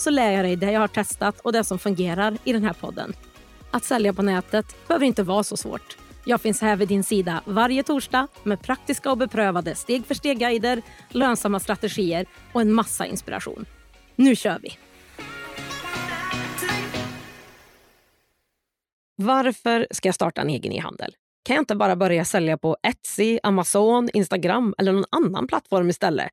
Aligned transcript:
så 0.00 0.10
lär 0.10 0.32
jag 0.32 0.44
dig 0.44 0.56
det 0.56 0.72
jag 0.72 0.80
har 0.80 0.88
testat 0.88 1.40
och 1.40 1.52
det 1.52 1.64
som 1.64 1.78
fungerar 1.78 2.38
i 2.44 2.52
den 2.52 2.64
här 2.64 2.72
podden. 2.72 3.12
Att 3.70 3.84
sälja 3.84 4.12
på 4.12 4.22
nätet 4.22 4.88
behöver 4.88 5.06
inte 5.06 5.22
vara 5.22 5.42
så 5.42 5.56
svårt. 5.56 5.96
Jag 6.24 6.40
finns 6.40 6.60
här 6.60 6.76
vid 6.76 6.88
din 6.88 7.04
sida 7.04 7.42
varje 7.44 7.82
torsdag 7.82 8.28
med 8.42 8.62
praktiska 8.62 9.10
och 9.10 9.18
beprövade 9.18 9.74
steg 9.74 10.06
för 10.06 10.14
steg-guider, 10.14 10.82
lönsamma 11.08 11.60
strategier 11.60 12.26
och 12.52 12.60
en 12.60 12.72
massa 12.72 13.06
inspiration. 13.06 13.66
Nu 14.16 14.36
kör 14.36 14.58
vi! 14.62 14.78
Varför 19.16 19.86
ska 19.90 20.08
jag 20.08 20.14
starta 20.14 20.40
en 20.40 20.50
egen 20.50 20.72
e-handel? 20.72 21.14
Kan 21.42 21.56
jag 21.56 21.62
inte 21.62 21.76
bara 21.76 21.96
börja 21.96 22.24
sälja 22.24 22.58
på 22.58 22.76
Etsy, 22.82 23.38
Amazon, 23.42 24.08
Instagram 24.12 24.74
eller 24.78 24.92
någon 24.92 25.04
annan 25.10 25.46
plattform 25.46 25.90
istället? 25.90 26.28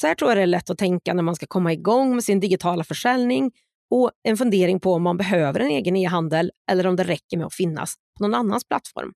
Så 0.00 0.06
här 0.06 0.14
tror 0.14 0.30
jag 0.30 0.38
det 0.38 0.42
är 0.42 0.46
lätt 0.46 0.70
att 0.70 0.78
tänka 0.78 1.14
när 1.14 1.22
man 1.22 1.36
ska 1.36 1.46
komma 1.46 1.72
igång 1.72 2.14
med 2.14 2.24
sin 2.24 2.40
digitala 2.40 2.84
försäljning 2.84 3.52
och 3.90 4.10
en 4.22 4.36
fundering 4.36 4.80
på 4.80 4.92
om 4.92 5.02
man 5.02 5.16
behöver 5.16 5.60
en 5.60 5.70
egen 5.70 5.96
e-handel 5.96 6.52
eller 6.70 6.86
om 6.86 6.96
det 6.96 7.04
räcker 7.04 7.36
med 7.36 7.46
att 7.46 7.54
finnas 7.54 7.94
på 8.18 8.22
någon 8.22 8.34
annans 8.34 8.68
plattform. 8.68 9.12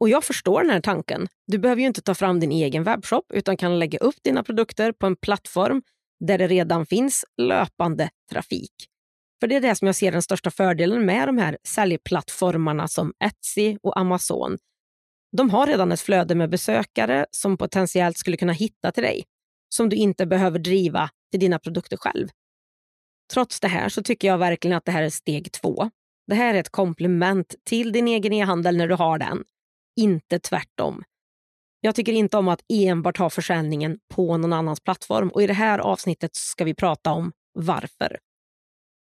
Och 0.00 0.08
jag 0.08 0.24
förstår 0.24 0.62
den 0.62 0.70
här 0.70 0.80
tanken. 0.80 1.28
Du 1.46 1.58
behöver 1.58 1.80
ju 1.80 1.86
inte 1.86 2.02
ta 2.02 2.14
fram 2.14 2.40
din 2.40 2.52
egen 2.52 2.84
webbshop 2.84 3.24
utan 3.34 3.56
kan 3.56 3.78
lägga 3.78 3.98
upp 3.98 4.14
dina 4.24 4.42
produkter 4.42 4.92
på 4.92 5.06
en 5.06 5.16
plattform 5.16 5.82
där 6.24 6.38
det 6.38 6.46
redan 6.46 6.86
finns 6.86 7.24
löpande 7.42 8.10
trafik. 8.30 8.72
För 9.40 9.46
det 9.46 9.56
är 9.56 9.60
det 9.60 9.74
som 9.74 9.86
jag 9.86 9.94
ser 9.94 10.12
den 10.12 10.22
största 10.22 10.50
fördelen 10.50 11.06
med 11.06 11.28
de 11.28 11.38
här 11.38 11.58
säljplattformarna 11.68 12.88
som 12.88 13.12
Etsy 13.24 13.76
och 13.82 13.98
Amazon. 13.98 14.58
De 15.36 15.50
har 15.50 15.66
redan 15.66 15.92
ett 15.92 16.00
flöde 16.00 16.34
med 16.34 16.50
besökare 16.50 17.26
som 17.30 17.56
potentiellt 17.56 18.18
skulle 18.18 18.36
kunna 18.36 18.52
hitta 18.52 18.92
till 18.92 19.02
dig 19.02 19.24
som 19.68 19.88
du 19.88 19.96
inte 19.96 20.26
behöver 20.26 20.58
driva 20.58 21.10
till 21.30 21.40
dina 21.40 21.58
produkter 21.58 21.96
själv. 21.96 22.28
Trots 23.32 23.60
det 23.60 23.68
här 23.68 23.88
så 23.88 24.02
tycker 24.02 24.28
jag 24.28 24.38
verkligen 24.38 24.76
att 24.76 24.84
det 24.84 24.92
här 24.92 25.02
är 25.02 25.10
steg 25.10 25.52
två. 25.52 25.90
Det 26.26 26.34
här 26.34 26.54
är 26.54 26.58
ett 26.58 26.70
komplement 26.70 27.54
till 27.64 27.92
din 27.92 28.08
egen 28.08 28.32
e-handel 28.32 28.76
när 28.76 28.88
du 28.88 28.94
har 28.94 29.18
den, 29.18 29.44
inte 30.00 30.38
tvärtom. 30.38 31.02
Jag 31.80 31.94
tycker 31.94 32.12
inte 32.12 32.36
om 32.36 32.48
att 32.48 32.60
enbart 32.68 33.18
ha 33.18 33.30
försäljningen 33.30 33.98
på 34.14 34.36
någon 34.36 34.52
annans 34.52 34.80
plattform 34.80 35.28
och 35.28 35.42
i 35.42 35.46
det 35.46 35.52
här 35.52 35.78
avsnittet 35.78 36.36
ska 36.36 36.64
vi 36.64 36.74
prata 36.74 37.12
om 37.12 37.32
varför. 37.52 38.18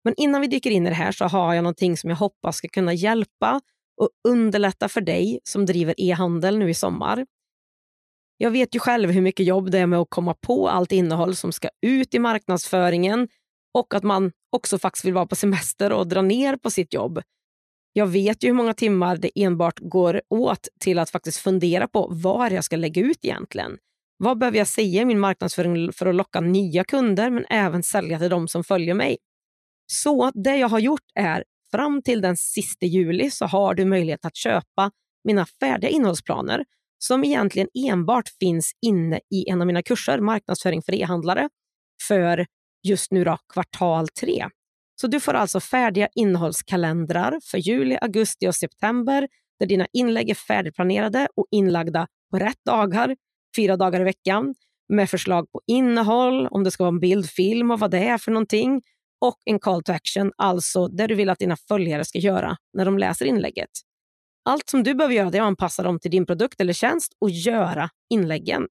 Men 0.05 0.15
innan 0.17 0.41
vi 0.41 0.47
dyker 0.47 0.71
in 0.71 0.87
i 0.87 0.89
det 0.89 0.95
här 0.95 1.13
så 1.13 1.25
har 1.25 1.55
jag 1.55 1.63
någonting 1.63 1.97
som 1.97 2.11
jag 2.11 2.17
hoppas 2.17 2.57
ska 2.57 2.69
kunna 2.69 2.93
hjälpa 2.93 3.61
och 4.01 4.11
underlätta 4.29 4.89
för 4.89 5.01
dig 5.01 5.41
som 5.45 5.67
driver 5.67 5.95
e-handel 5.99 6.59
nu 6.59 6.71
i 6.71 6.75
sommar. 6.75 7.27
Jag 8.37 8.51
vet 8.51 8.75
ju 8.75 8.79
själv 8.79 9.11
hur 9.11 9.23
mycket 9.23 9.47
jobb 9.47 9.71
det 9.71 9.79
är 9.79 9.87
med 9.87 9.99
att 9.99 10.11
komma 10.11 10.35
på 10.35 10.69
allt 10.69 10.93
innehåll 10.93 11.37
som 11.37 11.53
ska 11.53 11.69
ut 11.83 12.15
i 12.15 12.19
marknadsföringen 12.19 13.29
och 13.75 13.95
att 13.95 14.03
man 14.03 14.33
också 14.53 14.79
faktiskt 14.79 15.05
vill 15.05 15.15
vara 15.15 15.27
på 15.27 15.37
semester 15.37 15.93
och 15.93 16.09
dra 16.09 16.23
ner 16.23 16.57
på 16.57 16.71
sitt 16.71 16.95
jobb. 16.95 17.23
Jag 17.93 18.07
vet 18.07 18.45
ju 18.45 18.49
hur 18.49 18.55
många 18.55 18.75
timmar 18.75 19.17
det 19.17 19.31
enbart 19.35 19.79
går 19.79 20.23
åt 20.29 20.69
till 20.81 20.99
att 20.99 21.11
faktiskt 21.11 21.39
fundera 21.39 21.89
på 21.89 22.09
var 22.11 22.51
jag 22.51 22.65
ska 22.65 22.77
lägga 22.77 23.03
ut 23.03 23.25
egentligen. 23.25 23.79
Vad 24.17 24.39
behöver 24.39 24.59
jag 24.59 24.69
säga 24.69 25.03
i 25.03 25.05
min 25.05 25.21
marknadsföring 25.21 25.93
för 25.93 26.07
att 26.07 26.15
locka 26.15 26.41
nya 26.41 26.85
kunder 26.85 27.31
men 27.31 27.45
även 27.51 27.83
sälja 27.83 28.19
till 28.19 28.31
de 28.31 28.49
som 28.49 28.65
följer 28.65 28.95
mig? 28.95 29.17
Så 29.87 30.31
det 30.35 30.57
jag 30.57 30.69
har 30.69 30.79
gjort 30.79 31.05
är 31.15 31.45
fram 31.71 32.03
till 32.03 32.21
den 32.21 32.37
sista 32.37 32.87
juli 32.87 33.31
så 33.31 33.47
har 33.47 33.75
du 33.75 33.85
möjlighet 33.85 34.25
att 34.25 34.37
köpa 34.37 34.91
mina 35.25 35.47
färdiga 35.61 35.91
innehållsplaner 35.91 36.65
som 36.99 37.25
egentligen 37.25 37.69
enbart 37.89 38.29
finns 38.41 38.73
inne 38.87 39.21
i 39.35 39.51
en 39.51 39.61
av 39.61 39.67
mina 39.67 39.83
kurser, 39.83 40.21
marknadsföring 40.21 40.83
för 40.83 40.95
e-handlare, 40.95 41.49
för 42.09 42.47
just 42.89 43.13
nu 43.13 43.25
då 43.25 43.39
kvartal 43.53 44.09
tre. 44.09 44.49
Så 45.01 45.07
du 45.07 45.21
får 45.21 45.35
alltså 45.35 45.61
färdiga 45.61 46.09
innehållskalendrar 46.15 47.41
för 47.51 47.59
juli, 47.59 47.99
augusti 48.01 48.49
och 48.49 48.55
september 48.55 49.29
där 49.61 49.67
dina 49.67 49.87
inlägg 49.93 50.31
är 50.31 50.35
färdigplanerade 50.35 51.29
och 51.37 51.47
inlagda 51.51 52.07
på 52.31 52.39
rätt 52.39 52.65
dagar, 52.65 53.17
fyra 53.57 53.77
dagar 53.77 54.01
i 54.01 54.05
veckan, 54.05 54.55
med 54.89 55.11
förslag 55.11 55.53
på 55.53 55.61
innehåll, 55.67 56.47
om 56.47 56.65
det 56.65 56.71
ska 56.71 56.85
vara 56.85 56.95
en 56.95 57.01
bild, 57.01 57.31
film 57.31 57.71
och 57.71 57.81
vad 57.81 57.91
det 57.91 57.99
är 57.99 58.19
för 58.19 58.31
någonting 58.33 58.83
och 59.21 59.37
en 59.45 59.59
call 59.59 59.83
to 59.83 59.93
action, 59.93 60.33
alltså 60.37 60.89
det 60.89 61.07
du 61.07 61.15
vill 61.15 61.31
att 61.31 61.39
dina 61.39 61.57
följare 61.57 62.05
ska 62.05 62.19
göra 62.19 62.57
när 62.73 62.85
de 62.85 62.99
läser 62.99 63.27
inlägget. 63.27 63.71
Allt 64.49 64.69
som 64.69 64.83
du 64.83 64.95
behöver 64.95 65.15
göra 65.15 65.27
är 65.27 65.29
att 65.29 65.47
anpassa 65.47 65.83
dem 65.83 65.99
till 65.99 66.11
din 66.11 66.27
produkt 66.27 66.61
eller 66.61 66.73
tjänst 66.73 67.13
och 67.21 67.31
göra 67.31 67.91
inläggen. 68.11 68.67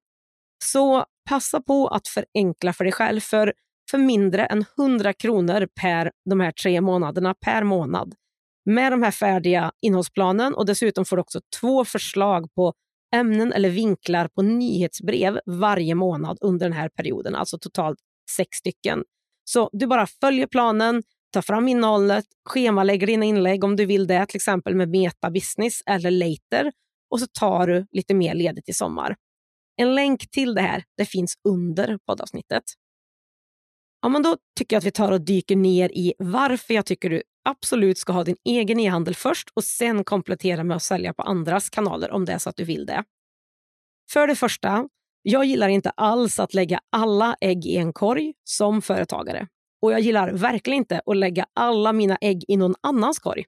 Så 0.64 1.04
passa 1.28 1.60
på 1.60 1.88
att 1.88 2.08
förenkla 2.08 2.72
för 2.72 2.84
dig 2.84 2.92
själv 2.92 3.20
för, 3.20 3.52
för 3.90 3.98
mindre 3.98 4.46
än 4.46 4.64
100 4.78 5.12
kronor 5.12 5.68
per 5.80 6.12
de 6.30 6.40
här 6.40 6.52
tre 6.52 6.80
månaderna 6.80 7.34
per 7.34 7.64
månad. 7.64 8.14
Med 8.64 8.92
de 8.92 9.02
här 9.02 9.10
färdiga 9.10 9.72
innehållsplanen 9.80 10.54
och 10.54 10.66
dessutom 10.66 11.04
får 11.04 11.16
du 11.16 11.20
också 11.20 11.40
två 11.60 11.84
förslag 11.84 12.54
på 12.54 12.72
ämnen 13.14 13.52
eller 13.52 13.68
vinklar 13.68 14.28
på 14.28 14.42
nyhetsbrev 14.42 15.40
varje 15.46 15.94
månad 15.94 16.38
under 16.40 16.66
den 16.66 16.72
här 16.72 16.88
perioden, 16.88 17.34
alltså 17.34 17.58
totalt 17.58 17.98
sex 18.30 18.58
stycken. 18.58 19.04
Så 19.44 19.70
du 19.72 19.86
bara 19.86 20.06
följer 20.06 20.46
planen, 20.46 21.02
ta 21.36 21.42
fram 21.42 21.68
innehållet, 21.68 22.24
schemalägger 22.48 23.06
dina 23.06 23.24
inlägg 23.24 23.64
om 23.64 23.76
du 23.76 23.86
vill 23.86 24.06
det, 24.06 24.26
till 24.26 24.36
exempel 24.36 24.74
med 24.74 24.88
Meta 24.88 25.30
Business 25.30 25.82
eller 25.86 26.10
Later 26.10 26.72
och 27.10 27.20
så 27.20 27.26
tar 27.26 27.66
du 27.66 27.86
lite 27.92 28.14
mer 28.14 28.34
ledigt 28.34 28.68
i 28.68 28.72
sommar. 28.72 29.16
En 29.76 29.94
länk 29.94 30.30
till 30.30 30.54
det 30.54 30.60
här 30.60 30.84
det 30.96 31.04
finns 31.04 31.34
under 31.48 31.98
poddavsnittet. 32.06 32.62
Ja, 34.02 34.08
men 34.08 34.22
då 34.22 34.36
tycker 34.58 34.76
jag 34.76 34.80
att 34.80 34.84
vi 34.84 34.90
tar 34.90 35.12
och 35.12 35.20
dyker 35.20 35.56
ner 35.56 35.88
i 35.88 36.14
varför 36.18 36.74
jag 36.74 36.86
tycker 36.86 37.10
du 37.10 37.22
absolut 37.44 37.98
ska 37.98 38.12
ha 38.12 38.24
din 38.24 38.36
egen 38.44 38.80
e-handel 38.80 39.14
först 39.14 39.48
och 39.54 39.64
sen 39.64 40.04
komplettera 40.04 40.64
med 40.64 40.76
att 40.76 40.82
sälja 40.82 41.14
på 41.14 41.22
andras 41.22 41.70
kanaler 41.70 42.10
om 42.10 42.24
det 42.24 42.32
är 42.32 42.38
så 42.38 42.50
att 42.50 42.56
du 42.56 42.64
vill 42.64 42.86
det. 42.86 43.04
För 44.10 44.26
det 44.26 44.36
första, 44.36 44.88
jag 45.22 45.44
gillar 45.44 45.68
inte 45.68 45.90
alls 45.90 46.40
att 46.40 46.54
lägga 46.54 46.80
alla 46.92 47.36
ägg 47.40 47.66
i 47.66 47.76
en 47.76 47.92
korg 47.92 48.34
som 48.44 48.82
företagare. 48.82 49.48
Och 49.82 49.92
jag 49.92 50.00
gillar 50.00 50.32
verkligen 50.32 50.78
inte 50.78 51.00
att 51.06 51.16
lägga 51.16 51.46
alla 51.54 51.92
mina 51.92 52.18
ägg 52.20 52.44
i 52.48 52.56
någon 52.56 52.74
annans 52.80 53.18
korg. 53.18 53.44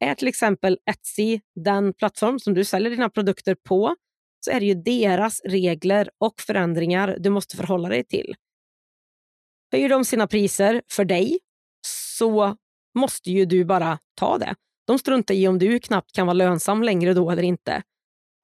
Är 0.00 0.14
till 0.14 0.28
exempel 0.28 0.78
Etsy 0.90 1.40
den 1.54 1.94
plattform 1.94 2.38
som 2.38 2.54
du 2.54 2.64
säljer 2.64 2.90
dina 2.90 3.10
produkter 3.10 3.54
på 3.54 3.96
så 4.44 4.50
är 4.50 4.60
det 4.60 4.66
ju 4.66 4.74
deras 4.74 5.40
regler 5.44 6.10
och 6.18 6.40
förändringar 6.40 7.16
du 7.20 7.30
måste 7.30 7.56
förhålla 7.56 7.88
dig 7.88 8.04
till. 8.04 8.34
Höjer 9.72 9.88
de 9.88 10.04
sina 10.04 10.26
priser 10.26 10.82
för 10.90 11.04
dig 11.04 11.38
så 11.86 12.56
måste 12.98 13.30
ju 13.30 13.44
du 13.44 13.64
bara 13.64 13.98
ta 14.14 14.38
det. 14.38 14.54
De 14.86 14.98
struntar 14.98 15.34
i 15.34 15.48
om 15.48 15.58
du 15.58 15.80
knappt 15.80 16.12
kan 16.12 16.26
vara 16.26 16.34
lönsam 16.34 16.82
längre 16.82 17.14
då 17.14 17.30
eller 17.30 17.42
inte. 17.42 17.82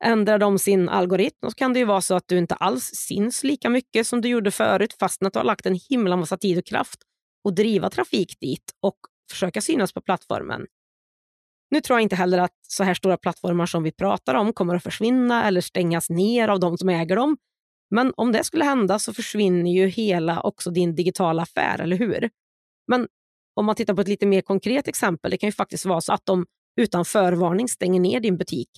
Ändrar 0.05 0.39
de 0.39 0.59
sin 0.59 0.89
algoritm 0.89 1.49
så 1.49 1.55
kan 1.55 1.73
det 1.73 1.79
ju 1.79 1.85
vara 1.85 2.01
så 2.01 2.15
att 2.15 2.29
du 2.29 2.39
inte 2.39 2.55
alls 2.55 2.91
syns 2.95 3.45
lika 3.45 3.71
mycket 3.71 4.07
som 4.07 4.21
du 4.21 4.29
gjorde 4.29 4.51
förut 4.51 4.97
fastän 5.01 5.27
att 5.27 5.33
du 5.33 5.39
har 5.39 5.45
lagt 5.45 5.67
en 5.67 5.79
himla 5.91 6.17
massa 6.17 6.37
tid 6.37 6.59
och 6.59 6.67
kraft 6.67 6.99
och 7.45 7.55
driva 7.55 7.91
trafik 7.91 8.41
dit 8.41 8.73
och 8.81 8.97
försöka 9.31 9.61
synas 9.61 9.93
på 9.93 10.01
plattformen. 10.01 10.67
Nu 11.71 11.81
tror 11.81 11.99
jag 11.99 12.03
inte 12.03 12.17
heller 12.17 12.39
att 12.39 12.57
så 12.69 12.85
här 12.85 12.95
stora 12.95 13.17
plattformar 13.17 13.67
som 13.67 13.83
vi 13.83 13.93
pratar 13.93 14.35
om 14.35 14.53
kommer 14.53 14.77
att 14.77 14.83
försvinna 14.83 15.45
eller 15.45 15.61
stängas 15.61 16.11
ner 16.11 16.49
av 16.49 16.61
de 16.61 16.79
som 16.79 16.89
äger 16.89 17.17
dem. 17.17 17.37
Men 17.91 18.13
om 18.17 18.33
det 18.33 18.45
skulle 18.45 18.65
hända 18.65 18.99
så 18.99 19.13
försvinner 19.13 19.71
ju 19.71 19.87
hela 19.87 20.41
också 20.41 20.71
din 20.71 20.95
digitala 20.95 21.43
affär, 21.43 21.81
eller 21.81 21.97
hur? 21.97 22.31
Men 22.89 23.09
om 23.55 23.67
man 23.67 23.75
tittar 23.75 23.95
på 23.95 24.01
ett 24.01 24.09
lite 24.09 24.27
mer 24.27 24.41
konkret 24.41 24.89
exempel, 24.89 25.31
det 25.31 25.37
kan 25.37 25.49
ju 25.49 25.53
faktiskt 25.53 25.87
vara 25.87 26.01
så 26.01 26.13
att 26.13 26.27
de 26.27 26.47
utan 26.81 27.05
förvarning 27.05 27.69
stänger 27.69 28.01
ner 28.01 28.21
din 28.21 28.37
butik 28.37 28.69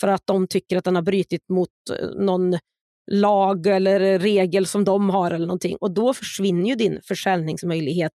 för 0.00 0.08
att 0.08 0.26
de 0.26 0.46
tycker 0.46 0.76
att 0.76 0.84
den 0.84 0.94
har 0.94 1.02
brutit 1.02 1.48
mot 1.48 1.70
eh, 1.90 2.08
någon 2.08 2.58
lag 3.10 3.66
eller 3.66 4.18
regel 4.18 4.66
som 4.66 4.84
de 4.84 5.10
har 5.10 5.30
eller 5.30 5.46
någonting. 5.46 5.76
Och 5.76 5.90
då 5.90 6.14
försvinner 6.14 6.68
ju 6.68 6.74
din 6.74 7.00
försäljningsmöjlighet 7.04 8.12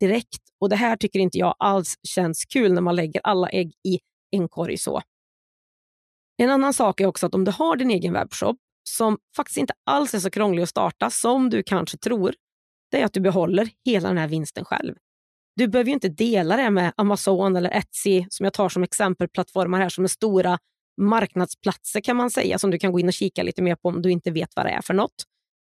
direkt. 0.00 0.42
Och 0.60 0.68
det 0.68 0.76
här 0.76 0.96
tycker 0.96 1.20
inte 1.20 1.38
jag 1.38 1.54
alls 1.58 1.94
känns 2.08 2.44
kul 2.44 2.72
när 2.72 2.82
man 2.82 2.96
lägger 2.96 3.20
alla 3.24 3.48
ägg 3.48 3.72
i 3.88 3.98
en 4.30 4.48
korg 4.48 4.78
så. 4.78 5.02
En 6.36 6.50
annan 6.50 6.74
sak 6.74 7.00
är 7.00 7.06
också 7.06 7.26
att 7.26 7.34
om 7.34 7.44
du 7.44 7.50
har 7.50 7.76
din 7.76 7.90
egen 7.90 8.12
webbshop 8.12 8.56
som 8.84 9.18
faktiskt 9.36 9.58
inte 9.58 9.74
alls 9.86 10.14
är 10.14 10.18
så 10.18 10.30
krånglig 10.30 10.62
att 10.62 10.68
starta 10.68 11.10
som 11.10 11.50
du 11.50 11.62
kanske 11.62 11.98
tror, 11.98 12.34
det 12.90 13.00
är 13.00 13.04
att 13.04 13.12
du 13.12 13.20
behåller 13.20 13.70
hela 13.84 14.08
den 14.08 14.18
här 14.18 14.28
vinsten 14.28 14.64
själv. 14.64 14.94
Du 15.56 15.68
behöver 15.68 15.88
ju 15.88 15.94
inte 15.94 16.08
dela 16.08 16.56
det 16.56 16.70
med 16.70 16.92
Amazon 16.96 17.56
eller 17.56 17.70
Etsy 17.70 18.24
som 18.28 18.44
jag 18.44 18.52
tar 18.52 18.68
som 18.68 18.82
exempelplattformar 18.82 19.80
här 19.80 19.88
som 19.88 20.04
är 20.04 20.08
stora 20.08 20.58
marknadsplatser 21.00 22.00
kan 22.00 22.16
man 22.16 22.30
säga 22.30 22.58
som 22.58 22.70
du 22.70 22.78
kan 22.78 22.92
gå 22.92 23.00
in 23.00 23.06
och 23.06 23.12
kika 23.12 23.42
lite 23.42 23.62
mer 23.62 23.76
på 23.76 23.88
om 23.88 24.02
du 24.02 24.10
inte 24.10 24.30
vet 24.30 24.48
vad 24.56 24.66
det 24.66 24.70
är 24.70 24.82
för 24.82 24.94
något. 24.94 25.14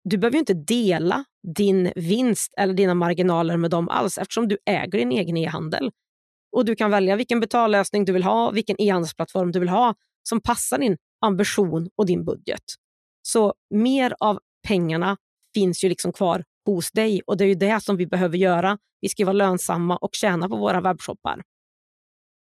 Du 0.03 0.17
behöver 0.17 0.35
ju 0.35 0.39
inte 0.39 0.53
dela 0.53 1.25
din 1.55 1.91
vinst 1.95 2.53
eller 2.57 2.73
dina 2.73 2.93
marginaler 2.93 3.57
med 3.57 3.71
dem 3.71 3.89
alls 3.89 4.17
eftersom 4.17 4.47
du 4.47 4.57
äger 4.65 4.99
din 4.99 5.11
egen 5.11 5.37
e-handel. 5.37 5.91
Och 6.55 6.65
Du 6.65 6.75
kan 6.75 6.91
välja 6.91 7.15
vilken 7.15 7.39
betallösning 7.39 8.05
du 8.05 8.13
vill 8.13 8.23
ha, 8.23 8.51
vilken 8.51 8.81
e-handelsplattform 8.81 9.51
du 9.51 9.59
vill 9.59 9.69
ha 9.69 9.95
som 10.29 10.41
passar 10.41 10.77
din 10.77 10.97
ambition 11.25 11.89
och 11.95 12.05
din 12.05 12.25
budget. 12.25 12.63
Så 13.21 13.53
mer 13.69 14.15
av 14.19 14.39
pengarna 14.67 15.17
finns 15.53 15.83
ju 15.83 15.89
liksom 15.89 16.13
kvar 16.13 16.43
hos 16.65 16.91
dig 16.91 17.21
och 17.27 17.37
det 17.37 17.43
är 17.43 17.47
ju 17.47 17.55
det 17.55 17.83
som 17.83 17.97
vi 17.97 18.07
behöver 18.07 18.37
göra. 18.37 18.77
Vi 19.01 19.09
ska 19.09 19.25
vara 19.25 19.33
lönsamma 19.33 19.97
och 19.97 20.09
tjäna 20.13 20.49
på 20.49 20.55
våra 20.55 20.81
webbshoppar. 20.81 21.41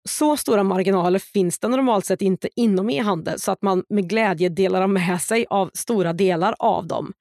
Så 0.09 0.37
stora 0.37 0.63
marginaler 0.63 1.19
finns 1.19 1.59
det 1.59 1.69
normalt 1.69 2.07
sett 2.07 2.23
inte 2.23 2.49
inom 2.57 2.91
e-handel 2.91 3.41
så 3.41 3.53
att 3.53 3.63
man 3.63 3.85
med 3.89 4.09
glädje 4.09 4.49
delar 4.49 4.87
med 4.87 5.21
sig 5.21 5.47
av 5.51 5.71
stora 5.75 6.13
delar 6.13 6.55
av 6.59 6.87
dem. 6.87 7.13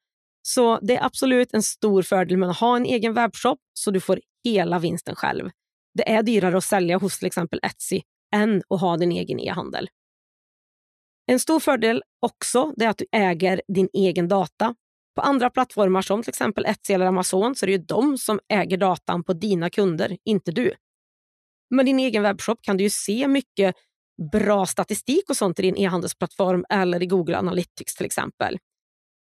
Så 0.42 0.80
det 0.82 0.96
är 0.96 1.06
absolut 1.06 1.54
en 1.54 1.64
stor 1.64 2.02
fördel 2.02 2.38
med 2.38 2.50
att 2.50 2.60
ha 2.60 2.76
en 2.76 2.86
egen 2.86 3.14
webbshop 3.14 3.60
så 3.74 3.92
du 3.92 4.00
får 4.00 4.20
hela 4.44 4.80
vinsten 4.80 5.16
själv. 5.16 5.50
Det 5.94 6.10
är 6.10 6.24
dyrare 6.24 6.58
att 6.58 6.64
sälja 6.64 6.98
hos 6.98 7.18
till 7.20 7.28
exempel 7.28 7.60
Etsy 7.64 8.02
än 8.36 8.62
att 8.70 8.82
ha 8.82 8.98
din 8.98 9.12
egen 9.12 9.40
e-handel. 9.40 9.90
En 11.32 11.40
stor 11.40 11.60
fördel 11.60 12.04
också 12.22 12.74
är 12.78 12.90
att 12.90 12.98
du 12.98 13.06
äger 13.12 13.62
din 13.68 13.90
egen 13.94 14.28
data. 14.28 14.76
På 15.16 15.22
andra 15.22 15.50
plattformar 15.50 16.02
som 16.02 16.24
till 16.24 16.30
exempel 16.30 16.66
Etsy 16.66 16.94
eller 16.94 17.06
Amazon 17.06 17.56
så 17.56 17.66
är 17.66 17.68
det 17.68 17.74
ju 17.74 17.78
de 17.78 18.18
som 18.18 18.40
äger 18.50 18.78
datan 18.78 19.24
på 19.24 19.34
dina 19.34 19.70
kunder, 19.70 20.18
inte 20.26 20.52
du. 20.52 20.74
Med 21.76 21.86
din 21.86 22.00
egen 22.00 22.24
webbshop 22.24 22.62
kan 22.62 22.78
du 22.78 22.84
ju 22.84 22.90
se 22.90 23.28
mycket 23.28 23.76
bra 24.32 24.66
statistik 24.66 25.30
och 25.30 25.38
sånt 25.38 25.60
i 25.60 25.62
din 25.62 25.78
e-handelsplattform 25.78 26.66
eller 26.70 27.04
i 27.04 27.06
Google 27.06 27.38
Analytics 27.38 27.96
till 27.96 28.06
exempel. 28.06 28.58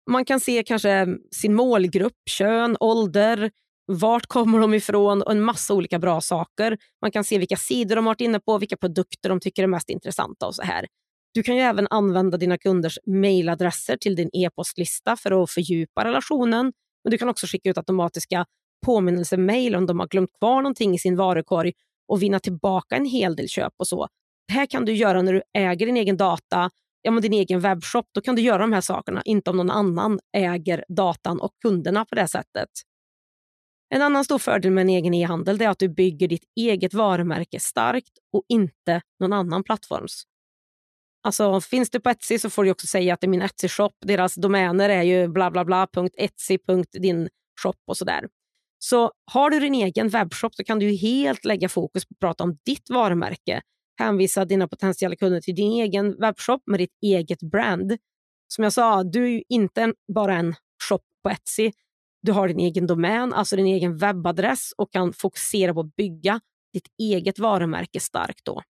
Man 0.10 0.26
kan 0.26 0.40
se 0.40 0.64
kanske 0.64 1.08
sin 1.32 1.56
målgrupp, 1.56 2.14
kön, 2.30 2.78
ålder, 2.80 3.52
vart 3.86 4.26
kommer 4.26 4.60
de 4.60 4.74
ifrån 4.74 5.22
och 5.22 5.32
en 5.32 5.42
massa 5.42 5.74
olika 5.74 6.00
bra 6.00 6.22
saker. 6.22 6.78
Man 7.02 7.12
kan 7.12 7.24
se 7.24 7.38
vilka 7.38 7.56
sidor 7.56 7.96
de 7.96 8.06
har 8.06 8.12
varit 8.12 8.22
inne 8.22 8.40
på, 8.40 8.58
vilka 8.58 8.78
produkter 8.78 9.30
de 9.30 9.40
tycker 9.40 9.64
är 9.64 9.68
mest 9.68 9.90
intressanta 9.90 10.48
och 10.48 10.56
så 10.56 10.62
här. 10.62 10.86
Du 11.34 11.44
kan 11.44 11.56
ju 11.56 11.62
även 11.62 11.88
använda 11.90 12.38
dina 12.38 12.58
kunders 12.58 13.00
mejladresser 13.06 13.98
till 13.98 14.16
din 14.16 14.30
e-postlista 14.34 15.16
för 15.16 15.44
att 15.44 15.52
fördjupa 15.52 16.06
relationen. 16.06 16.74
Men 17.04 17.12
du 17.12 17.18
kan 17.18 17.30
också 17.30 17.48
skicka 17.48 17.70
ut 17.70 17.78
automatiska 17.78 18.46
påminnelsemejl 18.86 19.76
om 19.76 19.86
de 19.86 20.00
har 20.00 20.08
glömt 20.08 20.30
kvar 20.40 20.62
någonting 20.62 20.96
i 20.96 21.00
sin 21.00 21.16
varukorg 21.16 21.74
och 22.08 22.24
vinna 22.24 22.40
tillbaka 22.40 22.96
en 22.96 23.06
hel 23.06 23.36
del 23.36 23.48
köp 23.48 23.74
och 23.78 23.88
så. 23.88 24.08
Det 24.48 24.54
här 24.54 24.66
kan 24.66 24.86
du 24.86 24.94
göra 24.94 25.22
när 25.22 25.34
du 25.34 25.42
äger 25.54 25.86
din 25.86 25.98
egen 25.98 26.18
data, 26.18 26.70
ja, 27.02 27.12
men 27.12 27.22
din 27.22 27.34
egen 27.34 27.60
webbshop. 27.60 28.06
Då 28.14 28.22
kan 28.22 28.36
du 28.36 28.42
göra 28.42 28.58
de 28.58 28.74
här 28.74 28.82
sakerna, 28.82 29.22
inte 29.26 29.50
om 29.50 29.58
någon 29.58 29.72
annan 29.72 30.20
äger 30.38 30.86
datan 30.88 31.40
och 31.40 31.52
kunderna 31.62 32.06
på 32.06 32.16
det 32.16 32.28
sättet. 32.28 32.70
En 33.96 34.02
annan 34.02 34.26
stor 34.26 34.40
fördel 34.40 34.72
med 34.72 34.82
en 34.82 34.90
egen 34.90 35.14
e-handel 35.14 35.62
är 35.62 35.70
att 35.70 35.80
du 35.80 35.90
bygger 35.90 36.28
ditt 36.28 36.44
eget 36.56 36.94
varumärke 36.94 37.60
starkt 37.60 38.12
och 38.34 38.44
inte 38.48 39.02
någon 39.20 39.34
annan 39.34 39.64
plattforms. 39.64 40.24
Alltså, 41.24 41.62
finns 41.62 41.90
du 41.90 42.00
på 42.00 42.10
Etsy 42.10 42.40
så 42.40 42.50
får 42.50 42.64
du 42.64 42.72
också 42.72 42.88
säga 42.88 43.14
att 43.14 43.22
det 43.22 43.26
är 43.28 43.30
min 43.30 43.42
Etsy-shop. 43.42 43.92
Deras 44.06 44.36
domäner 44.36 44.90
är 44.90 45.04
ju 45.04 45.28
bla 45.28 45.52
bla 45.52 45.66
bla.etsy.din 45.66 47.30
shop 47.64 47.74
och 47.88 47.98
sådär. 47.98 48.28
Så 48.80 49.12
har 49.32 49.50
du 49.50 49.60
din 49.60 49.76
egen 49.76 50.10
webbshop 50.10 50.56
så 50.56 50.64
kan 50.64 50.80
du 50.80 50.92
helt 50.92 51.46
lägga 51.46 51.70
fokus 51.70 52.06
på 52.06 52.14
att 52.14 52.20
prata 52.20 52.44
om 52.44 52.58
ditt 52.66 52.90
varumärke. 52.90 53.62
Hänvisa 54.00 54.46
dina 54.46 54.68
potentiella 54.68 55.16
kunder 55.16 55.42
till 55.42 55.56
din 55.56 55.72
egen 55.72 56.20
webbshop 56.20 56.62
med 56.66 56.80
ditt 56.80 56.98
eget 57.02 57.40
brand. 57.40 57.98
Som 58.48 58.64
jag 58.64 58.74
sa, 58.74 59.04
du 59.04 59.24
är 59.24 59.30
ju 59.30 59.44
inte 59.50 59.94
bara 60.14 60.36
en 60.36 60.56
shop 60.90 61.00
på 61.24 61.30
Etsy. 61.30 61.72
Du 62.22 62.32
har 62.32 62.48
din 62.48 62.60
egen 62.60 62.88
domän, 62.88 63.34
alltså 63.34 63.56
din 63.56 63.66
egen 63.66 63.98
webbadress 63.98 64.74
och 64.78 64.92
kan 64.92 65.14
fokusera 65.14 65.74
på 65.74 65.80
att 65.80 65.96
bygga 65.96 66.40
ditt 66.74 66.88
eget 67.02 67.40
varumärke 67.40 68.00
starkt 68.00 68.46
då. 68.46 68.62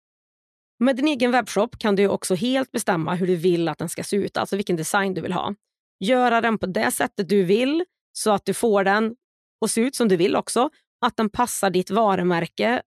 Med 0.79 0.95
din 0.95 1.07
egen 1.07 1.31
webbshop 1.31 1.79
kan 1.79 1.95
du 1.95 2.07
också 2.07 2.35
helt 2.35 2.71
bestämma 2.71 3.15
hur 3.15 3.27
du 3.27 3.35
vill 3.35 3.67
att 3.67 3.77
den 3.77 3.89
ska 3.89 4.03
se 4.03 4.15
ut, 4.15 4.37
alltså 4.37 4.55
vilken 4.55 4.75
design 4.75 5.13
du 5.13 5.21
vill 5.21 5.33
ha. 5.33 5.55
Göra 5.99 6.41
den 6.41 6.57
på 6.57 6.65
det 6.65 6.91
sättet 6.91 7.29
du 7.29 7.43
vill 7.43 7.85
så 8.11 8.31
att 8.31 8.45
du 8.45 8.53
får 8.53 8.83
den 8.83 9.15
och 9.61 9.69
se 9.69 9.81
ut 9.81 9.95
som 9.95 10.07
du 10.07 10.17
vill 10.17 10.35
också. 10.35 10.69
Att 11.05 11.17
den 11.17 11.29
passar 11.29 11.69
ditt 11.69 11.89
varumärke 11.89 12.81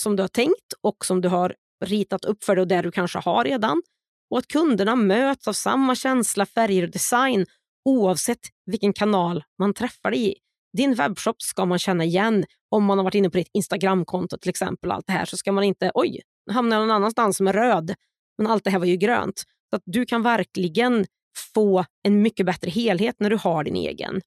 som 0.00 0.16
du 0.16 0.22
har 0.22 0.28
tänkt 0.28 0.72
och 0.80 1.04
som 1.04 1.20
du 1.20 1.28
har 1.28 1.54
ritat 1.84 2.24
upp 2.24 2.44
för 2.44 2.56
dig 2.56 2.62
och 2.62 2.68
det 2.68 2.82
du 2.82 2.90
kanske 2.90 3.18
har 3.18 3.44
redan. 3.44 3.82
Och 4.30 4.38
att 4.38 4.48
kunderna 4.48 4.96
möts 4.96 5.48
av 5.48 5.52
samma 5.52 5.94
känsla, 5.94 6.46
färger 6.46 6.82
och 6.82 6.90
design 6.90 7.46
oavsett 7.84 8.40
vilken 8.66 8.92
kanal 8.92 9.44
man 9.58 9.74
träffar 9.74 10.10
dig 10.10 10.30
i. 10.30 10.34
Din 10.76 10.94
webbshop 10.94 11.42
ska 11.42 11.66
man 11.66 11.78
känna 11.78 12.04
igen 12.04 12.44
om 12.70 12.84
man 12.84 12.98
har 12.98 13.04
varit 13.04 13.14
inne 13.14 13.30
på 13.30 13.38
ditt 13.38 13.50
Instagramkonto 13.52 14.38
till 14.38 14.50
exempel. 14.50 14.90
allt 14.90 15.06
det 15.06 15.12
här 15.12 15.24
Så 15.24 15.36
ska 15.36 15.52
man 15.52 15.64
inte, 15.64 15.90
oj, 15.94 16.20
nu 16.46 16.52
hamnar 16.52 16.76
jag 16.76 16.86
någon 16.86 16.96
annanstans 16.96 17.36
som 17.36 17.46
är 17.46 17.52
röd, 17.52 17.94
men 18.38 18.46
allt 18.46 18.64
det 18.64 18.70
här 18.70 18.78
var 18.78 18.86
ju 18.86 18.96
grönt. 18.96 19.44
Så 19.70 19.76
att 19.76 19.82
du 19.84 20.06
kan 20.06 20.22
verkligen 20.22 21.06
få 21.54 21.84
en 22.02 22.22
mycket 22.22 22.46
bättre 22.46 22.70
helhet 22.70 23.16
när 23.18 23.30
du 23.30 23.36
har 23.36 23.64
din 23.64 23.76
egen. 23.76 24.20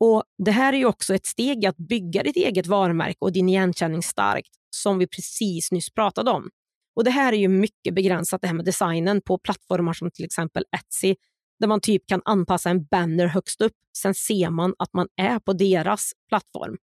Och 0.00 0.22
Det 0.44 0.50
här 0.50 0.72
är 0.72 0.76
ju 0.76 0.86
också 0.86 1.14
ett 1.14 1.26
steg 1.26 1.64
i 1.64 1.66
att 1.66 1.76
bygga 1.76 2.22
ditt 2.22 2.36
eget 2.36 2.66
varumärke 2.66 3.18
och 3.20 3.32
din 3.32 3.48
igenkänning 3.48 4.02
starkt, 4.02 4.50
som 4.76 4.98
vi 4.98 5.06
precis 5.06 5.72
nyss 5.72 5.90
pratade 5.90 6.30
om. 6.30 6.48
Och 6.96 7.04
Det 7.04 7.10
här 7.10 7.32
är 7.32 7.36
ju 7.36 7.48
mycket 7.48 7.94
begränsat 7.94 8.40
det 8.42 8.48
här 8.48 8.54
med 8.54 8.64
designen 8.64 9.20
på 9.20 9.38
plattformar 9.38 9.92
som 9.92 10.10
till 10.10 10.24
exempel 10.24 10.64
Etsy, 10.76 11.14
där 11.60 11.68
man 11.68 11.80
typ 11.80 12.06
kan 12.06 12.22
anpassa 12.24 12.70
en 12.70 12.84
banner 12.84 13.26
högst 13.26 13.60
upp. 13.60 13.72
Sen 13.98 14.14
ser 14.14 14.50
man 14.50 14.74
att 14.78 14.92
man 14.92 15.08
är 15.16 15.38
på 15.38 15.52
deras 15.52 16.12
plattform. 16.28 16.76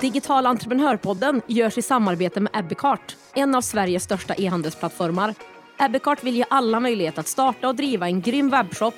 Digital 0.00 0.46
entreprenörpodden 0.46 1.42
görs 1.46 1.78
i 1.78 1.82
samarbete 1.82 2.40
med 2.40 2.52
Ebbecart, 2.54 3.16
en 3.34 3.54
av 3.54 3.60
Sveriges 3.60 4.02
största 4.02 4.34
e-handelsplattformar. 4.34 5.34
Ebbecart 5.82 6.24
vill 6.24 6.36
ge 6.36 6.44
alla 6.50 6.80
möjlighet 6.80 7.18
att 7.18 7.28
starta 7.28 7.68
och 7.68 7.74
driva 7.74 8.06
en 8.06 8.20
grym 8.20 8.50
webbshop 8.50 8.94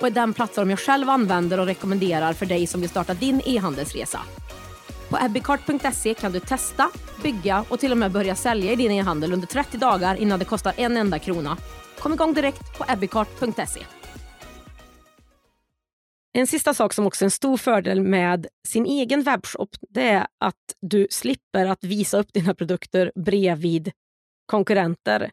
och 0.00 0.06
är 0.06 0.10
den 0.10 0.34
plattform 0.34 0.70
jag 0.70 0.78
själv 0.78 1.08
använder 1.10 1.60
och 1.60 1.66
rekommenderar 1.66 2.32
för 2.32 2.46
dig 2.46 2.66
som 2.66 2.80
vill 2.80 2.90
starta 2.90 3.14
din 3.14 3.42
e-handelsresa. 3.44 4.20
På 5.10 5.18
ebbicart.se 5.24 6.14
kan 6.14 6.32
du 6.32 6.40
testa, 6.40 6.90
bygga 7.22 7.64
och 7.68 7.80
till 7.80 7.92
och 7.92 7.98
med 7.98 8.12
börja 8.12 8.34
sälja 8.34 8.72
i 8.72 8.76
din 8.76 8.90
e-handel 8.90 9.32
under 9.32 9.46
30 9.46 9.78
dagar 9.78 10.14
innan 10.14 10.38
det 10.38 10.44
kostar 10.44 10.72
en 10.76 10.96
enda 10.96 11.18
krona. 11.18 11.56
Kom 11.98 12.12
igång 12.12 12.34
direkt 12.34 12.78
på 12.78 12.84
ebbicart.se. 12.88 13.80
En 16.32 16.46
sista 16.46 16.74
sak 16.74 16.92
som 16.92 17.06
också 17.06 17.24
är 17.24 17.26
en 17.26 17.30
stor 17.30 17.56
fördel 17.56 18.00
med 18.02 18.46
sin 18.68 18.86
egen 18.86 19.22
webbshop 19.22 19.70
det 19.88 20.08
är 20.08 20.26
att 20.40 20.54
du 20.80 21.06
slipper 21.10 21.66
att 21.66 21.84
visa 21.84 22.18
upp 22.18 22.32
dina 22.32 22.54
produkter 22.54 23.12
bredvid 23.14 23.92
konkurrenter. 24.46 25.30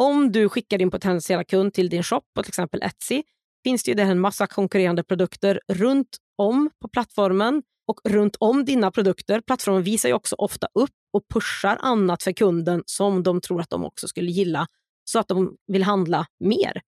Om 0.00 0.32
du 0.32 0.48
skickar 0.48 0.78
din 0.78 0.90
potentiella 0.90 1.44
kund 1.44 1.72
till 1.74 1.88
din 1.88 2.02
shop 2.02 2.22
på 2.34 2.42
till 2.42 2.50
exempel 2.50 2.82
Etsy 2.82 3.22
finns 3.64 3.82
det 3.82 3.90
ju 3.90 3.94
där 3.94 4.04
en 4.04 4.20
massa 4.20 4.46
konkurrerande 4.46 5.04
produkter 5.04 5.60
runt 5.72 6.16
om 6.38 6.70
på 6.82 6.88
plattformen 6.88 7.62
och 7.86 8.00
runt 8.04 8.36
om 8.40 8.64
dina 8.64 8.90
produkter. 8.90 9.40
Plattformen 9.40 9.82
visar 9.82 10.08
ju 10.08 10.14
också 10.14 10.36
ofta 10.38 10.68
upp 10.74 10.90
och 11.12 11.22
pushar 11.34 11.78
annat 11.80 12.22
för 12.22 12.32
kunden 12.32 12.82
som 12.86 13.22
de 13.22 13.40
tror 13.40 13.60
att 13.60 13.70
de 13.70 13.84
också 13.84 14.08
skulle 14.08 14.30
gilla 14.30 14.66
så 15.04 15.18
att 15.18 15.28
de 15.28 15.56
vill 15.66 15.82
handla 15.82 16.26
mer. 16.44 16.80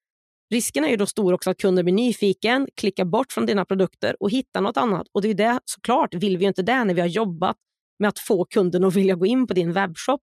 Risken 0.50 0.84
är 0.84 0.88
ju 0.88 0.96
då 0.96 1.06
stor 1.06 1.32
också 1.32 1.50
att 1.50 1.58
kunden 1.58 1.84
blir 1.84 1.94
nyfiken, 1.94 2.68
klickar 2.76 3.04
bort 3.04 3.32
från 3.32 3.46
dina 3.46 3.64
produkter 3.64 4.16
och 4.20 4.30
hittar 4.30 4.60
något 4.60 4.76
annat. 4.76 5.06
Och 5.12 5.22
det 5.22 5.26
är 5.26 5.30
ju 5.30 5.34
det, 5.34 5.60
såklart 5.64 6.14
vill 6.14 6.38
vi 6.38 6.44
ju 6.44 6.48
inte 6.48 6.62
det 6.62 6.84
när 6.84 6.94
vi 6.94 7.00
har 7.00 7.08
jobbat 7.08 7.56
med 7.98 8.08
att 8.08 8.18
få 8.18 8.44
kunden 8.44 8.84
att 8.84 8.94
vilja 8.94 9.14
gå 9.14 9.26
in 9.26 9.46
på 9.46 9.54
din 9.54 9.72
webbshop. 9.72 10.20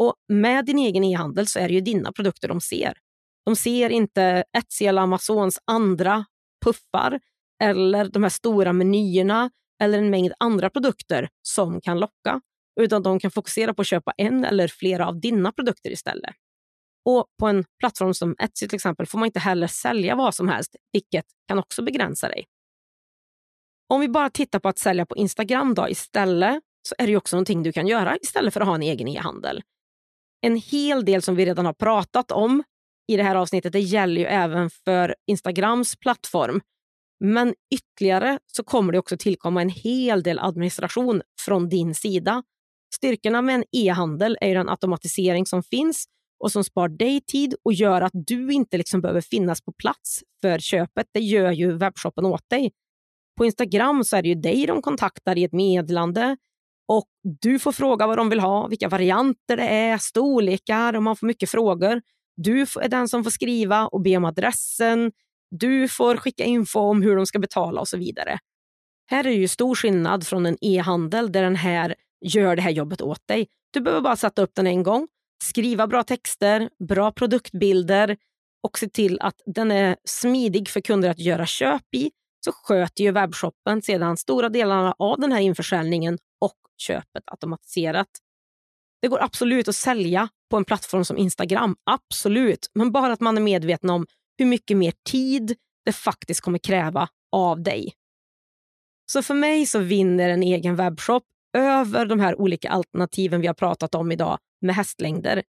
Och 0.00 0.14
med 0.28 0.64
din 0.64 0.78
egen 0.78 1.04
e-handel 1.04 1.46
så 1.46 1.58
är 1.58 1.68
det 1.68 1.74
ju 1.74 1.80
dina 1.80 2.12
produkter 2.12 2.48
de 2.48 2.60
ser. 2.60 2.98
De 3.44 3.56
ser 3.56 3.90
inte 3.90 4.44
Etsy 4.58 4.84
eller 4.86 5.02
Amazons 5.02 5.58
andra 5.64 6.24
puffar 6.64 7.20
eller 7.62 8.04
de 8.04 8.22
här 8.22 8.30
stora 8.30 8.72
menyerna 8.72 9.50
eller 9.82 9.98
en 9.98 10.10
mängd 10.10 10.32
andra 10.38 10.70
produkter 10.70 11.28
som 11.42 11.80
kan 11.80 12.00
locka, 12.00 12.40
utan 12.80 13.02
de 13.02 13.20
kan 13.20 13.30
fokusera 13.30 13.74
på 13.74 13.82
att 13.82 13.88
köpa 13.88 14.12
en 14.16 14.44
eller 14.44 14.68
flera 14.68 15.08
av 15.08 15.20
dina 15.20 15.52
produkter 15.52 15.90
istället. 15.90 16.34
Och 17.04 17.26
På 17.38 17.46
en 17.46 17.64
plattform 17.78 18.14
som 18.14 18.36
Etsy 18.38 18.68
till 18.68 18.76
exempel 18.76 19.06
får 19.06 19.18
man 19.18 19.26
inte 19.26 19.40
heller 19.40 19.66
sälja 19.66 20.14
vad 20.14 20.34
som 20.34 20.48
helst, 20.48 20.76
vilket 20.92 21.26
kan 21.48 21.58
också 21.58 21.82
begränsa 21.82 22.28
dig. 22.28 22.44
Om 23.88 24.00
vi 24.00 24.08
bara 24.08 24.30
tittar 24.30 24.58
på 24.58 24.68
att 24.68 24.78
sälja 24.78 25.06
på 25.06 25.16
Instagram 25.16 25.74
då 25.74 25.88
istället, 25.88 26.62
så 26.88 26.94
är 26.98 27.06
det 27.06 27.16
också 27.16 27.36
någonting 27.36 27.62
du 27.62 27.72
kan 27.72 27.86
göra 27.86 28.16
istället 28.16 28.54
för 28.54 28.60
att 28.60 28.66
ha 28.66 28.74
en 28.74 28.82
egen 28.82 29.08
e-handel. 29.08 29.62
En 30.42 30.56
hel 30.56 31.04
del 31.04 31.22
som 31.22 31.36
vi 31.36 31.46
redan 31.46 31.66
har 31.66 31.72
pratat 31.72 32.32
om 32.32 32.62
i 33.12 33.16
det 33.16 33.22
här 33.22 33.34
avsnittet 33.34 33.72
det 33.72 33.80
gäller 33.80 34.20
ju 34.20 34.26
även 34.26 34.70
för 34.70 35.14
Instagrams 35.26 35.96
plattform. 35.96 36.60
Men 37.24 37.54
ytterligare 37.74 38.38
så 38.46 38.64
kommer 38.64 38.92
det 38.92 38.98
också 38.98 39.16
tillkomma 39.16 39.62
en 39.62 39.68
hel 39.68 40.22
del 40.22 40.38
administration 40.38 41.22
från 41.40 41.68
din 41.68 41.94
sida. 41.94 42.42
Styrkorna 42.94 43.42
med 43.42 43.54
en 43.54 43.64
e-handel 43.72 44.38
är 44.40 44.54
den 44.54 44.68
automatisering 44.68 45.46
som 45.46 45.62
finns 45.62 46.04
och 46.44 46.52
som 46.52 46.64
spar 46.64 46.88
dig 46.88 47.20
tid 47.20 47.54
och 47.64 47.72
gör 47.72 48.02
att 48.02 48.12
du 48.12 48.52
inte 48.52 48.78
liksom 48.78 49.00
behöver 49.00 49.20
finnas 49.20 49.60
på 49.60 49.72
plats 49.72 50.22
för 50.40 50.58
köpet. 50.58 51.06
Det 51.12 51.20
gör 51.20 51.52
ju 51.52 51.72
webbshoppen 51.72 52.24
åt 52.24 52.50
dig. 52.50 52.72
På 53.36 53.44
Instagram 53.44 54.04
så 54.04 54.16
är 54.16 54.22
det 54.22 54.28
ju 54.28 54.34
dig 54.34 54.66
de 54.66 54.82
kontaktar 54.82 55.38
i 55.38 55.44
ett 55.44 55.52
meddelande 55.52 56.36
och 56.90 57.04
du 57.40 57.58
får 57.58 57.72
fråga 57.72 58.06
vad 58.06 58.16
de 58.16 58.28
vill 58.28 58.40
ha, 58.40 58.66
vilka 58.66 58.88
varianter 58.88 59.56
det 59.56 59.68
är, 59.68 59.98
storlekar 59.98 60.96
och 60.96 61.02
man 61.02 61.16
får 61.16 61.26
mycket 61.26 61.50
frågor. 61.50 62.02
Du 62.36 62.60
är 62.60 62.88
den 62.88 63.08
som 63.08 63.24
får 63.24 63.30
skriva 63.30 63.86
och 63.86 64.00
be 64.00 64.16
om 64.16 64.24
adressen. 64.24 65.12
Du 65.50 65.88
får 65.88 66.16
skicka 66.16 66.44
info 66.44 66.80
om 66.80 67.02
hur 67.02 67.16
de 67.16 67.26
ska 67.26 67.38
betala 67.38 67.80
och 67.80 67.88
så 67.88 67.96
vidare. 67.96 68.38
Här 69.06 69.18
är 69.18 69.28
det 69.28 69.36
ju 69.36 69.48
stor 69.48 69.74
skillnad 69.74 70.26
från 70.26 70.46
en 70.46 70.56
e-handel 70.60 71.32
där 71.32 71.42
den 71.42 71.56
här 71.56 71.94
gör 72.20 72.56
det 72.56 72.62
här 72.62 72.70
jobbet 72.70 73.02
åt 73.02 73.26
dig. 73.28 73.46
Du 73.70 73.80
behöver 73.80 74.02
bara 74.02 74.16
sätta 74.16 74.42
upp 74.42 74.54
den 74.54 74.66
en 74.66 74.82
gång, 74.82 75.08
skriva 75.44 75.86
bra 75.86 76.02
texter, 76.02 76.70
bra 76.88 77.12
produktbilder 77.12 78.16
och 78.62 78.78
se 78.78 78.88
till 78.88 79.20
att 79.20 79.36
den 79.46 79.70
är 79.70 79.96
smidig 80.04 80.68
för 80.68 80.80
kunder 80.80 81.10
att 81.10 81.18
göra 81.18 81.46
köp 81.46 81.94
i 81.94 82.10
så 82.44 82.52
sköter 82.52 83.04
ju 83.04 83.10
webbshoppen 83.10 83.82
sedan 83.82 84.16
stora 84.16 84.48
delarna 84.48 84.94
av 84.98 85.20
den 85.20 85.32
här 85.32 85.40
införsäljningen 85.40 86.18
och 86.40 86.56
köpet 86.78 87.22
automatiserat. 87.26 88.08
Det 89.02 89.08
går 89.08 89.22
absolut 89.22 89.68
att 89.68 89.76
sälja 89.76 90.28
på 90.50 90.56
en 90.56 90.64
plattform 90.64 91.04
som 91.04 91.18
Instagram, 91.18 91.76
absolut, 91.84 92.70
men 92.74 92.92
bara 92.92 93.12
att 93.12 93.20
man 93.20 93.36
är 93.36 93.42
medveten 93.42 93.90
om 93.90 94.06
hur 94.38 94.46
mycket 94.46 94.76
mer 94.76 94.92
tid 95.10 95.56
det 95.84 95.92
faktiskt 95.92 96.40
kommer 96.40 96.58
kräva 96.58 97.08
av 97.32 97.62
dig. 97.62 97.92
Så 99.12 99.22
för 99.22 99.34
mig 99.34 99.66
så 99.66 99.78
vinner 99.78 100.28
en 100.28 100.42
egen 100.42 100.76
webbshop 100.76 101.22
över 101.56 102.06
de 102.06 102.20
här 102.20 102.40
olika 102.40 102.70
alternativen 102.70 103.40
vi 103.40 103.46
har 103.46 103.54
pratat 103.54 103.94
om 103.94 104.12
idag 104.12 104.38
med 104.60 104.74
hästlängder. 104.74 105.42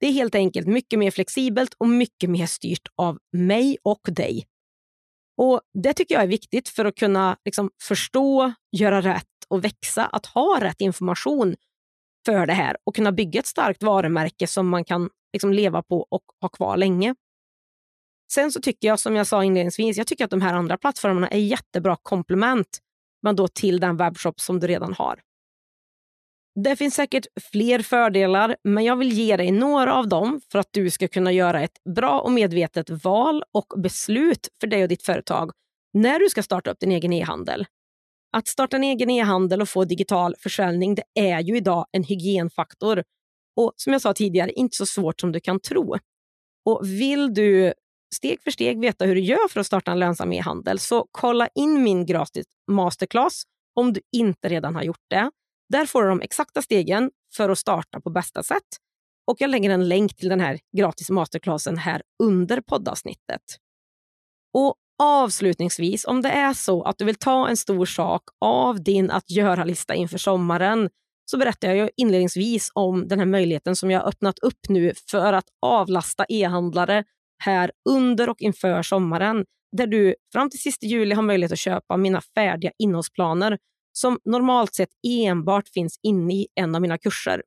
Det 0.00 0.06
är 0.06 0.12
helt 0.12 0.34
enkelt 0.34 0.66
mycket 0.66 0.98
mer 0.98 1.10
flexibelt 1.10 1.74
och 1.78 1.88
mycket 1.88 2.30
mer 2.30 2.46
styrt 2.46 2.88
av 2.96 3.18
mig 3.32 3.78
och 3.82 4.00
dig. 4.06 4.46
Och 5.36 5.60
Det 5.74 5.94
tycker 5.94 6.14
jag 6.14 6.24
är 6.24 6.28
viktigt 6.28 6.68
för 6.68 6.84
att 6.84 6.96
kunna 6.96 7.36
liksom, 7.44 7.70
förstå, 7.82 8.52
göra 8.76 9.00
rätt 9.00 9.26
och 9.48 9.64
växa. 9.64 10.06
Att 10.06 10.26
ha 10.26 10.58
rätt 10.60 10.80
information 10.80 11.56
för 12.26 12.46
det 12.46 12.52
här 12.52 12.76
och 12.84 12.96
kunna 12.96 13.12
bygga 13.12 13.40
ett 13.40 13.46
starkt 13.46 13.82
varumärke 13.82 14.46
som 14.46 14.68
man 14.68 14.84
kan 14.84 15.10
liksom, 15.32 15.52
leva 15.52 15.82
på 15.82 16.06
och 16.10 16.22
ha 16.40 16.48
kvar 16.48 16.76
länge. 16.76 17.14
Sen 18.32 18.52
så 18.52 18.60
tycker 18.60 18.88
jag, 18.88 19.00
som 19.00 19.16
jag 19.16 19.26
sa 19.26 19.44
inledningsvis, 19.44 19.96
jag 19.96 20.06
tycker 20.06 20.24
att 20.24 20.30
de 20.30 20.40
här 20.40 20.54
andra 20.54 20.76
plattformarna 20.78 21.28
är 21.28 21.38
jättebra 21.38 21.96
komplement 22.02 22.78
men 23.22 23.36
då 23.36 23.48
till 23.48 23.80
den 23.80 23.96
webbshop 23.96 24.40
som 24.40 24.60
du 24.60 24.66
redan 24.66 24.92
har. 24.92 25.20
Det 26.54 26.76
finns 26.76 26.94
säkert 26.94 27.26
fler 27.52 27.78
fördelar, 27.78 28.56
men 28.64 28.84
jag 28.84 28.96
vill 28.96 29.12
ge 29.12 29.36
dig 29.36 29.52
några 29.52 29.94
av 29.94 30.08
dem 30.08 30.40
för 30.52 30.58
att 30.58 30.68
du 30.70 30.90
ska 30.90 31.08
kunna 31.08 31.32
göra 31.32 31.62
ett 31.62 31.84
bra 31.94 32.20
och 32.20 32.32
medvetet 32.32 32.90
val 33.04 33.44
och 33.52 33.80
beslut 33.82 34.48
för 34.60 34.66
dig 34.66 34.82
och 34.82 34.88
ditt 34.88 35.02
företag 35.02 35.50
när 35.92 36.18
du 36.18 36.28
ska 36.28 36.42
starta 36.42 36.70
upp 36.70 36.80
din 36.80 36.92
egen 36.92 37.12
e-handel. 37.12 37.66
Att 38.36 38.48
starta 38.48 38.76
en 38.76 38.84
egen 38.84 39.10
e-handel 39.10 39.62
och 39.62 39.68
få 39.68 39.84
digital 39.84 40.34
försäljning 40.38 40.94
det 40.94 41.02
är 41.14 41.40
ju 41.40 41.56
idag 41.56 41.86
en 41.92 42.04
hygienfaktor 42.04 43.02
och 43.56 43.72
som 43.76 43.92
jag 43.92 44.02
sa 44.02 44.14
tidigare, 44.14 44.52
inte 44.52 44.76
så 44.76 44.86
svårt 44.86 45.20
som 45.20 45.32
du 45.32 45.40
kan 45.40 45.60
tro. 45.60 45.96
Och 46.64 46.80
Vill 46.86 47.34
du 47.34 47.72
steg 48.14 48.42
för 48.42 48.50
steg 48.50 48.80
veta 48.80 49.04
hur 49.04 49.14
du 49.14 49.20
gör 49.20 49.48
för 49.48 49.60
att 49.60 49.66
starta 49.66 49.92
en 49.92 49.98
lönsam 49.98 50.32
e-handel 50.32 50.78
så 50.78 51.08
kolla 51.10 51.48
in 51.54 51.82
min 51.82 52.06
gratis 52.06 52.46
masterclass 52.70 53.42
om 53.74 53.92
du 53.92 54.00
inte 54.12 54.48
redan 54.48 54.74
har 54.74 54.82
gjort 54.82 55.04
det. 55.10 55.30
Där 55.72 55.86
får 55.86 56.02
du 56.02 56.08
de 56.08 56.20
exakta 56.20 56.62
stegen 56.62 57.10
för 57.36 57.48
att 57.48 57.58
starta 57.58 58.00
på 58.00 58.10
bästa 58.10 58.42
sätt. 58.42 58.62
Och 59.26 59.36
Jag 59.40 59.50
lägger 59.50 59.70
en 59.70 59.88
länk 59.88 60.16
till 60.16 60.28
den 60.28 60.40
här 60.40 60.58
gratis 60.76 61.10
masterclassen 61.10 61.78
här 61.78 62.02
under 62.22 62.60
poddavsnittet. 62.60 63.42
Och 64.54 64.74
Avslutningsvis, 65.04 66.04
om 66.04 66.22
det 66.22 66.28
är 66.28 66.54
så 66.54 66.82
att 66.82 66.98
du 66.98 67.04
vill 67.04 67.14
ta 67.14 67.48
en 67.48 67.56
stor 67.56 67.86
sak 67.86 68.22
av 68.40 68.82
din 68.82 69.10
att 69.10 69.30
göra-lista 69.30 69.94
inför 69.94 70.18
sommaren 70.18 70.90
så 71.24 71.38
berättade 71.38 71.76
jag 71.76 71.90
inledningsvis 71.96 72.70
om 72.74 73.08
den 73.08 73.18
här 73.18 73.26
möjligheten 73.26 73.76
som 73.76 73.90
jag 73.90 74.00
har 74.00 74.08
öppnat 74.08 74.38
upp 74.38 74.68
nu 74.68 74.92
för 75.10 75.32
att 75.32 75.44
avlasta 75.62 76.24
e-handlare 76.28 77.04
här 77.44 77.72
under 77.88 78.28
och 78.28 78.42
inför 78.42 78.82
sommaren 78.82 79.44
där 79.76 79.86
du 79.86 80.14
fram 80.32 80.50
till 80.50 80.60
sista 80.60 80.86
juli 80.86 81.14
har 81.14 81.22
möjlighet 81.22 81.52
att 81.52 81.58
köpa 81.58 81.96
mina 81.96 82.20
färdiga 82.34 82.72
innehållsplaner 82.78 83.58
som 83.92 84.18
normalt 84.24 84.74
sett 84.74 84.90
enbart 85.06 85.68
finns 85.68 85.98
inne 86.02 86.34
i 86.34 86.46
en 86.54 86.74
av 86.74 86.82
mina 86.82 86.98
kurser. 86.98 87.42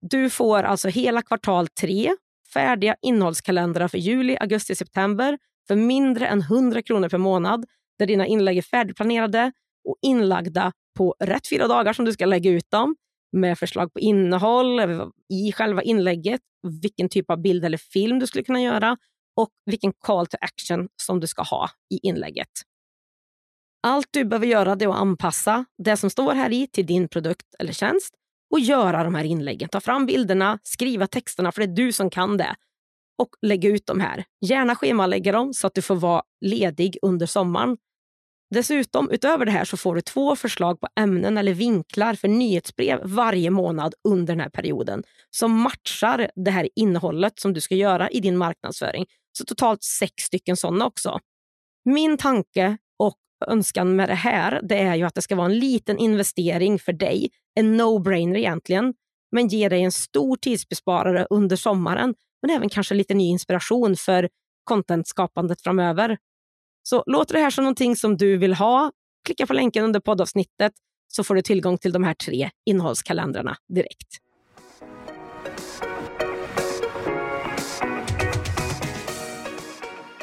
Du 0.00 0.30
får 0.30 0.62
alltså 0.62 0.88
hela 0.88 1.22
kvartal 1.22 1.68
tre 1.68 2.14
färdiga 2.52 2.96
innehållskalendrar 3.02 3.88
för 3.88 3.98
juli, 3.98 4.36
augusti, 4.40 4.74
september 4.74 5.38
för 5.68 5.76
mindre 5.76 6.26
än 6.26 6.40
100 6.40 6.82
kronor 6.82 7.08
per 7.08 7.18
månad 7.18 7.64
där 7.98 8.06
dina 8.06 8.26
inlägg 8.26 8.58
är 8.58 8.62
färdigplanerade 8.62 9.52
och 9.88 9.96
inlagda 10.02 10.72
på 10.98 11.14
rätt 11.20 11.48
fyra 11.48 11.68
dagar 11.68 11.92
som 11.92 12.04
du 12.04 12.12
ska 12.12 12.26
lägga 12.26 12.50
ut 12.50 12.70
dem 12.70 12.96
med 13.32 13.58
förslag 13.58 13.92
på 13.92 14.00
innehåll 14.00 14.80
i 15.32 15.52
själva 15.52 15.82
inlägget, 15.82 16.40
vilken 16.82 17.08
typ 17.08 17.30
av 17.30 17.42
bild 17.42 17.64
eller 17.64 17.78
film 17.78 18.18
du 18.18 18.26
skulle 18.26 18.44
kunna 18.44 18.60
göra 18.60 18.96
och 19.36 19.50
vilken 19.66 19.92
call 19.92 20.26
to 20.26 20.36
action 20.40 20.88
som 21.02 21.20
du 21.20 21.26
ska 21.26 21.42
ha 21.42 21.70
i 21.94 21.98
inlägget. 22.08 22.48
Allt 23.82 24.08
du 24.10 24.24
behöver 24.24 24.46
göra 24.46 24.72
är 24.72 24.88
att 24.88 24.96
anpassa 24.96 25.64
det 25.78 25.96
som 25.96 26.10
står 26.10 26.32
här 26.32 26.52
i 26.52 26.66
till 26.66 26.86
din 26.86 27.08
produkt 27.08 27.54
eller 27.58 27.72
tjänst 27.72 28.14
och 28.50 28.60
göra 28.60 29.04
de 29.04 29.14
här 29.14 29.24
inläggen. 29.24 29.68
Ta 29.68 29.80
fram 29.80 30.06
bilderna, 30.06 30.58
skriva 30.62 31.06
texterna, 31.06 31.52
för 31.52 31.60
det 31.60 31.72
är 31.72 31.86
du 31.86 31.92
som 31.92 32.10
kan 32.10 32.36
det. 32.36 32.54
Och 33.18 33.30
lägga 33.42 33.68
ut 33.68 33.86
dem 33.86 34.00
här. 34.00 34.24
Gärna 34.46 34.74
schemalägga 34.74 35.32
dem 35.32 35.54
så 35.54 35.66
att 35.66 35.74
du 35.74 35.82
får 35.82 35.96
vara 35.96 36.22
ledig 36.40 36.98
under 37.02 37.26
sommaren. 37.26 37.76
Dessutom, 38.54 39.10
utöver 39.10 39.44
det 39.46 39.50
här, 39.50 39.64
så 39.64 39.76
får 39.76 39.94
du 39.94 40.00
två 40.00 40.36
förslag 40.36 40.80
på 40.80 40.88
ämnen 41.00 41.38
eller 41.38 41.54
vinklar 41.54 42.14
för 42.14 42.28
nyhetsbrev 42.28 43.00
varje 43.04 43.50
månad 43.50 43.94
under 44.08 44.34
den 44.34 44.40
här 44.40 44.50
perioden 44.50 45.02
som 45.30 45.60
matchar 45.60 46.30
det 46.34 46.50
här 46.50 46.68
innehållet 46.76 47.40
som 47.40 47.52
du 47.52 47.60
ska 47.60 47.74
göra 47.74 48.10
i 48.10 48.20
din 48.20 48.36
marknadsföring. 48.36 49.06
Så 49.32 49.44
totalt 49.44 49.82
sex 49.82 50.22
stycken 50.22 50.56
sådana 50.56 50.86
också. 50.86 51.18
Min 51.84 52.18
tanke 52.18 52.78
önskan 53.46 53.96
med 53.96 54.08
det 54.08 54.14
här 54.14 54.60
det 54.62 54.78
är 54.78 54.94
ju 54.94 55.04
att 55.04 55.14
det 55.14 55.22
ska 55.22 55.36
vara 55.36 55.46
en 55.46 55.58
liten 55.58 55.98
investering 55.98 56.78
för 56.78 56.92
dig, 56.92 57.30
en 57.54 57.80
no-brainer 57.80 58.36
egentligen, 58.36 58.94
men 59.32 59.48
ge 59.48 59.68
dig 59.68 59.82
en 59.82 59.92
stor 59.92 60.36
tidsbesparare 60.36 61.26
under 61.30 61.56
sommaren, 61.56 62.14
men 62.42 62.56
även 62.56 62.68
kanske 62.68 62.94
lite 62.94 63.14
ny 63.14 63.28
inspiration 63.28 63.96
för 63.96 64.28
contentskapandet 64.64 65.62
framöver. 65.62 66.18
Så 66.82 67.04
låter 67.06 67.34
det 67.34 67.40
här 67.40 67.50
som 67.50 67.64
någonting 67.64 67.96
som 67.96 68.16
du 68.16 68.36
vill 68.36 68.54
ha, 68.54 68.92
klicka 69.24 69.46
på 69.46 69.52
länken 69.52 69.84
under 69.84 70.00
poddavsnittet 70.00 70.72
så 71.08 71.24
får 71.24 71.34
du 71.34 71.42
tillgång 71.42 71.78
till 71.78 71.92
de 71.92 72.04
här 72.04 72.14
tre 72.14 72.50
innehållskalendrarna 72.66 73.56
direkt. 73.68 74.18